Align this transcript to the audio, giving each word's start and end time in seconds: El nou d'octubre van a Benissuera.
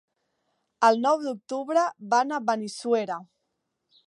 El 0.87 0.97
nou 1.03 1.21
d'octubre 1.27 1.85
van 2.15 2.35
a 2.39 2.43
Benissuera. 2.51 3.21